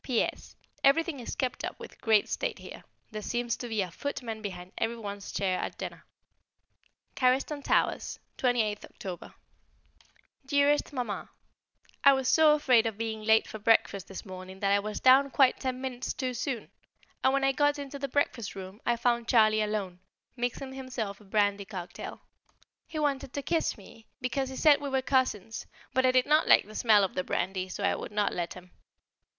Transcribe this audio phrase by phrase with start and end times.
[0.03, 0.55] P.S.
[0.83, 4.71] Everything is kept up with great state here; there seems to be a footman behind
[4.79, 6.07] every one's chair at dinner.
[7.15, 9.35] Carriston Towers, 28th October.
[9.35, 10.01] [Sidenote: Charlie's
[10.81, 11.29] Dissimulation] Dearest Mamma,
[12.03, 15.29] I was so afraid of being late for breakfast this morning that I was down
[15.29, 16.71] quite ten minutes too soon,
[17.23, 19.99] and when I got into the breakfast room I found Charlie alone,
[20.35, 22.21] mixing himself a brandy cocktail.
[22.87, 26.47] He wanted to kiss me, because he said we were cousins, but I did not
[26.47, 28.71] like the smell of the brandy, so I would not let him.